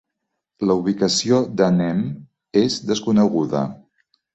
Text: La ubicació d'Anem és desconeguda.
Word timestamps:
La 0.69 0.77
ubicació 0.83 1.43
d'Anem 1.61 2.03
és 2.67 2.83
desconeguda. 2.91 3.69